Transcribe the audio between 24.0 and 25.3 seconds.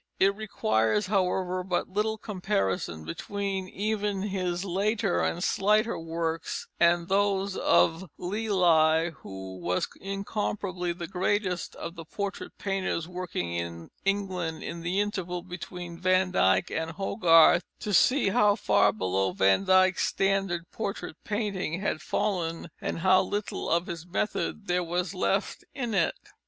method there was